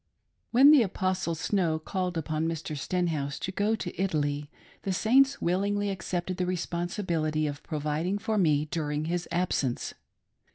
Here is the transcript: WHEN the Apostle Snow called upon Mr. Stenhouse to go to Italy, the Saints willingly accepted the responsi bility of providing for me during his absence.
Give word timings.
WHEN 0.49 0.71
the 0.71 0.81
Apostle 0.81 1.35
Snow 1.35 1.77
called 1.77 2.17
upon 2.17 2.47
Mr. 2.47 2.75
Stenhouse 2.75 3.37
to 3.37 3.51
go 3.51 3.75
to 3.75 3.95
Italy, 4.01 4.49
the 4.81 4.93
Saints 4.93 5.39
willingly 5.43 5.91
accepted 5.91 6.37
the 6.37 6.45
responsi 6.45 7.03
bility 7.05 7.47
of 7.47 7.61
providing 7.61 8.17
for 8.17 8.39
me 8.39 8.65
during 8.71 9.05
his 9.05 9.27
absence. 9.31 9.93